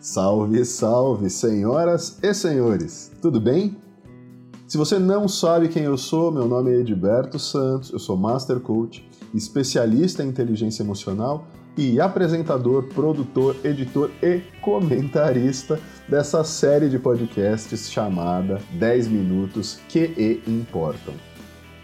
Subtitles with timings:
[0.00, 3.76] Salve, salve, senhoras e senhores, tudo bem?
[4.66, 8.60] Se você não sabe quem eu sou, meu nome é Edberto Santos, eu sou Master
[8.60, 15.78] Coach, especialista em inteligência emocional e apresentador, produtor, editor e comentarista
[16.08, 21.12] dessa série de podcasts chamada 10 Minutos que importam.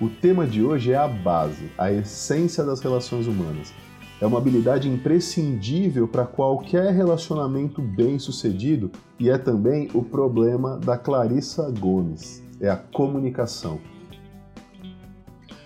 [0.00, 3.74] O tema de hoje é a base, a essência das relações humanas
[4.20, 11.70] é uma habilidade imprescindível para qualquer relacionamento bem-sucedido e é também o problema da Clarissa
[11.78, 13.78] Gomes, é a comunicação.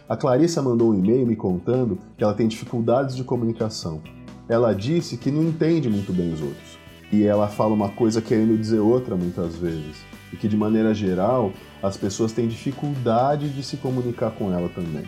[0.09, 4.03] A Clarissa mandou um e-mail me contando que ela tem dificuldades de comunicação.
[4.49, 6.81] Ela disse que não entende muito bem os outros.
[7.13, 10.05] E ela fala uma coisa querendo dizer outra muitas vezes.
[10.33, 15.05] E que de maneira geral, as pessoas têm dificuldade de se comunicar com ela também.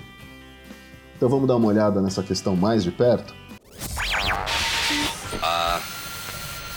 [1.22, 3.32] Então vamos dar uma olhada nessa questão mais de perto?
[5.40, 5.80] Uh,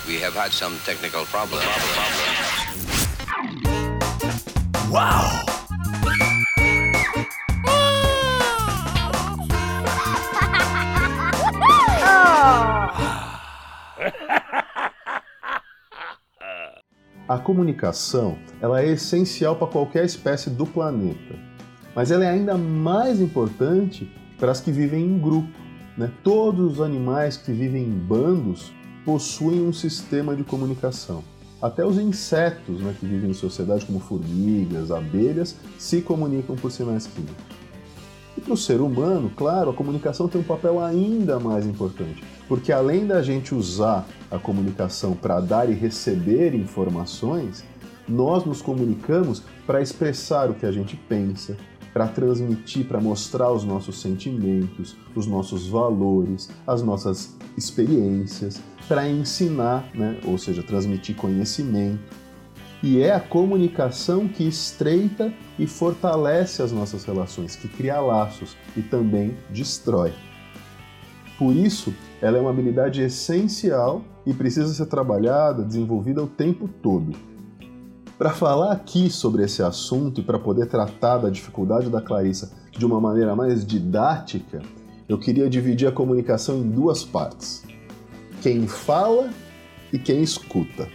[0.08, 1.66] we have had some technical problems.
[4.91, 5.41] Wow!
[17.27, 21.34] A comunicação ela é essencial para qualquer espécie do planeta,
[21.96, 24.07] mas ela é ainda mais importante
[24.38, 25.50] para as que vivem em grupo.
[25.98, 26.12] Né?
[26.24, 28.72] Todos os animais que vivem em bandos
[29.04, 31.24] possuem um sistema de comunicação.
[31.62, 37.08] Até os insetos né, que vivem em sociedade, como formigas, abelhas, se comunicam por sinais
[37.08, 37.56] químicos.
[38.38, 42.72] E para o ser humano, claro, a comunicação tem um papel ainda mais importante, porque
[42.72, 47.63] além da gente usar a comunicação para dar e receber informações,
[48.08, 51.56] nós nos comunicamos para expressar o que a gente pensa,
[51.96, 59.90] para transmitir, para mostrar os nossos sentimentos, os nossos valores, as nossas experiências, para ensinar,
[59.96, 60.20] né?
[60.26, 62.04] ou seja, transmitir conhecimento.
[62.84, 68.81] E é a comunicação que estreita e fortalece as nossas relações, que cria laços e
[68.81, 70.12] também destrói.
[71.39, 77.13] Por isso, ela é uma habilidade essencial e precisa ser trabalhada, desenvolvida o tempo todo.
[78.17, 82.85] Para falar aqui sobre esse assunto e para poder tratar da dificuldade da Clarissa de
[82.85, 84.61] uma maneira mais didática,
[85.07, 87.65] eu queria dividir a comunicação em duas partes:
[88.41, 89.29] quem fala
[89.91, 90.87] e quem escuta.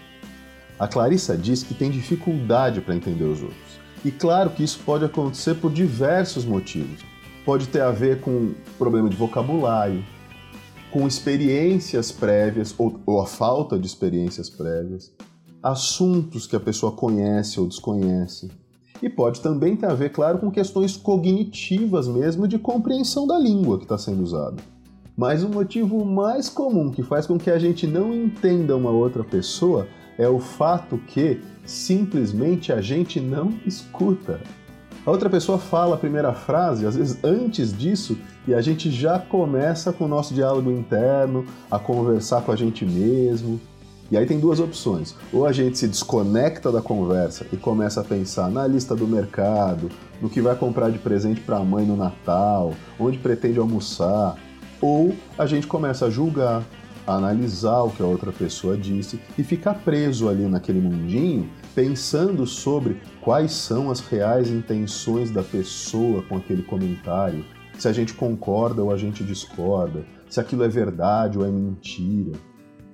[0.79, 3.81] A Clarissa diz que tem dificuldade para entender os outros.
[4.03, 7.05] E claro que isso pode acontecer por diversos motivos.
[7.45, 10.03] Pode ter a ver com problema de vocabulário,
[10.91, 15.13] com experiências prévias ou, ou a falta de experiências prévias,
[15.63, 18.51] assuntos que a pessoa conhece ou desconhece.
[19.03, 23.79] E pode também ter a ver, claro, com questões cognitivas mesmo de compreensão da língua
[23.79, 24.57] que está sendo usada.
[25.17, 29.25] Mas o motivo mais comum que faz com que a gente não entenda uma outra
[29.25, 29.87] pessoa
[30.19, 34.41] é o fato que simplesmente a gente não escuta.
[35.05, 39.19] A outra pessoa fala a primeira frase, às vezes antes disso, e a gente já
[39.19, 43.59] começa com o nosso diálogo interno, a conversar com a gente mesmo,
[44.11, 45.15] e aí tem duas opções.
[45.33, 49.89] Ou a gente se desconecta da conversa e começa a pensar na lista do mercado,
[50.21, 54.37] no que vai comprar de presente para a mãe no Natal, onde pretende almoçar.
[54.81, 56.65] Ou a gente começa a julgar,
[57.07, 62.47] a analisar o que a outra pessoa disse e ficar preso ali naquele mundinho pensando
[62.47, 67.45] sobre quais são as reais intenções da pessoa com aquele comentário,
[67.79, 72.33] se a gente concorda ou a gente discorda, se aquilo é verdade ou é mentira.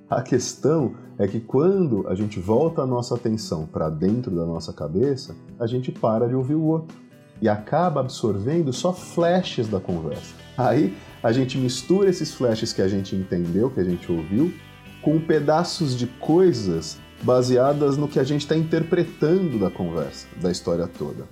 [0.09, 4.71] A questão é que quando a gente volta a nossa atenção para dentro da nossa
[4.71, 6.95] cabeça, a gente para de ouvir o outro
[7.41, 10.33] e acaba absorvendo só flashes da conversa.
[10.57, 14.53] Aí a gente mistura esses flashes que a gente entendeu, que a gente ouviu,
[15.01, 20.87] com pedaços de coisas baseadas no que a gente está interpretando da conversa, da história
[20.87, 21.25] toda.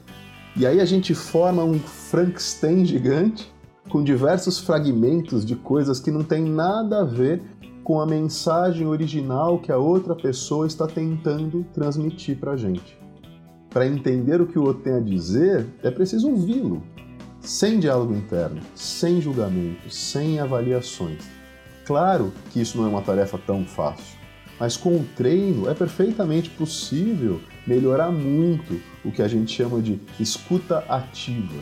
[0.58, 3.56] E aí a gente forma um Frankenstein gigante
[3.90, 7.42] com diversos fragmentos de coisas que não tem nada a ver
[7.86, 12.98] com a mensagem original que a outra pessoa está tentando transmitir para a gente.
[13.70, 16.82] Para entender o que o outro tem a dizer, é preciso ouvi-lo,
[17.40, 21.30] sem diálogo interno, sem julgamento, sem avaliações.
[21.86, 24.18] Claro que isso não é uma tarefa tão fácil,
[24.60, 30.02] mas com o treino é perfeitamente possível melhorar muito o que a gente chama de
[30.20, 31.62] escuta ativa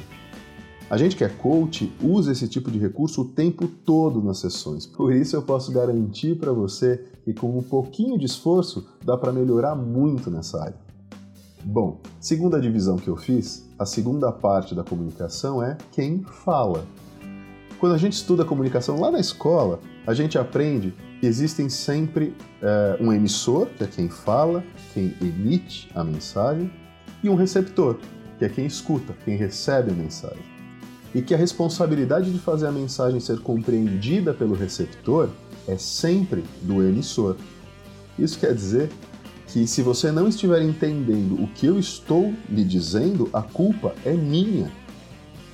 [0.93, 4.85] a gente que é coach usa esse tipo de recurso o tempo todo nas sessões.
[4.85, 9.31] Por isso eu posso garantir para você que com um pouquinho de esforço dá para
[9.31, 10.75] melhorar muito nessa área.
[11.63, 16.85] Bom, segunda divisão que eu fiz, a segunda parte da comunicação é quem fala.
[17.79, 22.97] Quando a gente estuda comunicação lá na escola, a gente aprende que existem sempre é,
[23.01, 24.63] um emissor, que é quem fala,
[24.93, 26.71] quem emite a mensagem,
[27.23, 27.97] e um receptor,
[28.37, 30.52] que é quem escuta, quem recebe a mensagem.
[31.13, 35.29] E que a responsabilidade de fazer a mensagem ser compreendida pelo receptor
[35.67, 37.35] é sempre do emissor.
[38.17, 38.89] Isso quer dizer
[39.47, 44.13] que se você não estiver entendendo o que eu estou lhe dizendo, a culpa é
[44.13, 44.71] minha.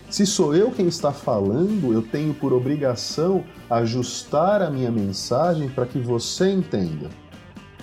[0.10, 5.86] Se sou eu quem está falando, eu tenho por obrigação ajustar a minha mensagem para
[5.86, 7.10] que você entenda.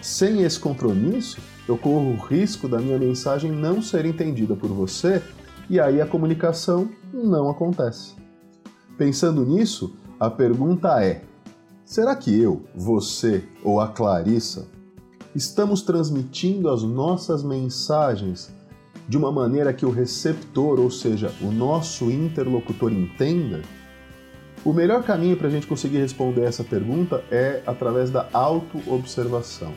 [0.03, 1.39] Sem esse compromisso,
[1.69, 5.23] eu corro o risco da minha mensagem não ser entendida por você
[5.69, 6.89] e aí a comunicação
[7.25, 8.15] não acontece.
[8.97, 11.23] Pensando nisso, a pergunta é:
[11.85, 14.67] será que eu, você ou a Clarissa
[15.35, 18.51] estamos transmitindo as nossas mensagens
[19.09, 23.63] de uma maneira que o receptor, ou seja, o nosso interlocutor, entenda?
[24.65, 29.73] O melhor caminho para a gente conseguir responder essa pergunta é através da autoobservação.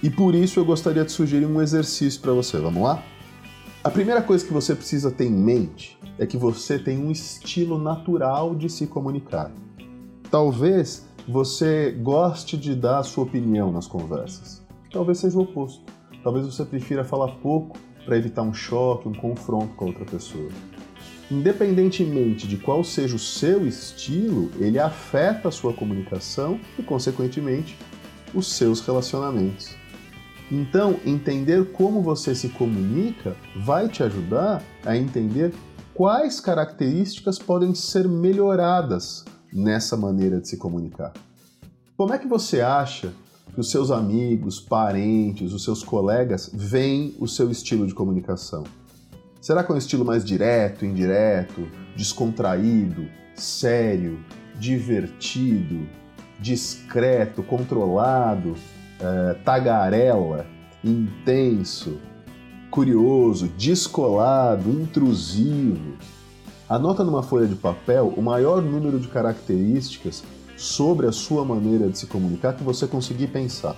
[0.00, 2.56] E por isso eu gostaria de sugerir um exercício para você.
[2.58, 3.02] Vamos lá?
[3.88, 7.78] A primeira coisa que você precisa ter em mente é que você tem um estilo
[7.78, 9.50] natural de se comunicar.
[10.30, 14.62] Talvez você goste de dar a sua opinião nas conversas.
[14.92, 15.90] Talvez seja o oposto.
[16.22, 20.50] Talvez você prefira falar pouco para evitar um choque, um confronto com a outra pessoa.
[21.30, 27.74] Independentemente de qual seja o seu estilo, ele afeta a sua comunicação e, consequentemente,
[28.34, 29.74] os seus relacionamentos.
[30.50, 35.52] Então, entender como você se comunica vai te ajudar a entender
[35.92, 41.12] quais características podem ser melhoradas nessa maneira de se comunicar.
[41.96, 43.12] Como é que você acha
[43.52, 48.64] que os seus amigos, parentes, os seus colegas veem o seu estilo de comunicação?
[49.40, 54.18] Será que é um estilo mais direto, indireto, descontraído, sério,
[54.58, 55.88] divertido,
[56.40, 58.54] discreto, controlado,
[59.00, 60.46] é, tagarela,
[60.82, 61.98] intenso,
[62.70, 65.96] curioso, descolado, intrusivo.
[66.68, 70.22] Anota numa folha de papel o maior número de características
[70.56, 73.76] sobre a sua maneira de se comunicar que você conseguir pensar.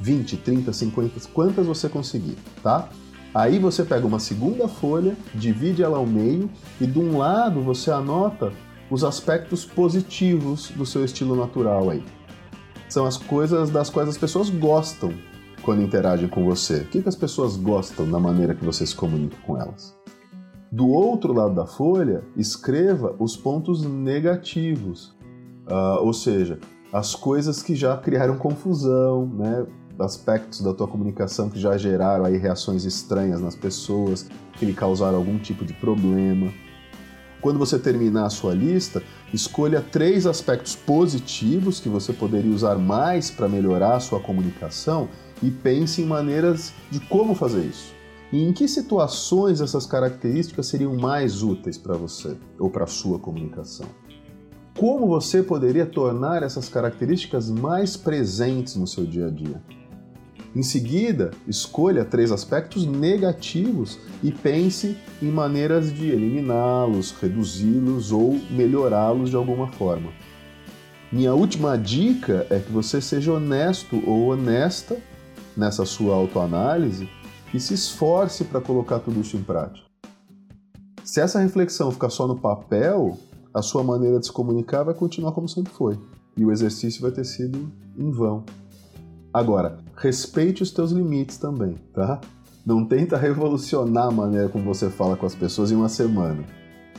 [0.00, 2.88] 20, 30, 50, quantas você conseguir, tá?
[3.34, 6.50] Aí você pega uma segunda folha, divide ela ao meio
[6.80, 8.52] e de um lado você anota
[8.90, 12.02] os aspectos positivos do seu estilo natural aí
[12.92, 15.12] são as coisas das quais as pessoas gostam
[15.62, 16.78] quando interagem com você.
[16.78, 19.96] O que, que as pessoas gostam da maneira que você se comunica com elas?
[20.70, 25.16] Do outro lado da folha, escreva os pontos negativos,
[25.66, 26.58] uh, ou seja,
[26.92, 29.66] as coisas que já criaram confusão, né?
[29.98, 35.16] aspectos da tua comunicação que já geraram aí reações estranhas nas pessoas, que lhe causaram
[35.16, 36.52] algum tipo de problema.
[37.42, 39.02] Quando você terminar a sua lista,
[39.34, 45.08] escolha três aspectos positivos que você poderia usar mais para melhorar a sua comunicação
[45.42, 47.92] e pense em maneiras de como fazer isso.
[48.32, 53.18] E em que situações essas características seriam mais úteis para você ou para a sua
[53.18, 53.86] comunicação?
[54.78, 59.60] Como você poderia tornar essas características mais presentes no seu dia a dia?
[60.54, 69.30] Em seguida, escolha três aspectos negativos e pense em maneiras de eliminá-los, reduzi-los ou melhorá-los
[69.30, 70.12] de alguma forma.
[71.10, 74.98] Minha última dica é que você seja honesto ou honesta
[75.56, 77.08] nessa sua autoanálise
[77.52, 79.86] e se esforce para colocar tudo isso em prática.
[81.02, 83.18] Se essa reflexão ficar só no papel,
[83.54, 85.98] a sua maneira de se comunicar vai continuar como sempre foi
[86.36, 88.44] e o exercício vai ter sido em vão.
[89.32, 92.20] Agora, respeite os teus limites também, tá?
[92.66, 96.44] Não tenta revolucionar a maneira como você fala com as pessoas em uma semana.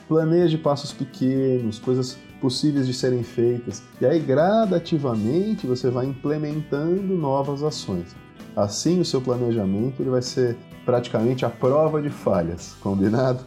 [0.08, 7.64] Planeje passos pequenos, coisas possíveis de serem feitas, e aí gradativamente você vai implementando novas
[7.64, 8.16] ações.
[8.56, 13.44] Assim, o seu planejamento ele vai ser praticamente a prova de falhas, combinado?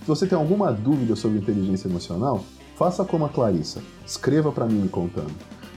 [0.00, 2.44] Se você tem alguma dúvida sobre inteligência emocional,
[2.76, 5.32] faça como a Clarissa, escreva para mim me contando.